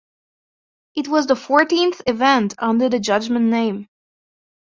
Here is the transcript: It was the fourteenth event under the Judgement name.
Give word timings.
It 0.95 1.07
was 1.09 1.27
the 1.27 1.35
fourteenth 1.35 2.01
event 2.07 2.55
under 2.57 2.89
the 2.89 2.99
Judgement 2.99 3.45
name. 3.45 3.87